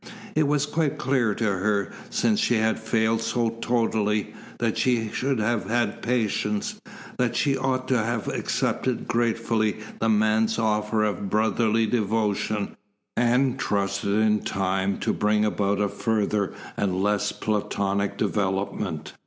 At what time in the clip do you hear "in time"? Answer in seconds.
14.23-14.97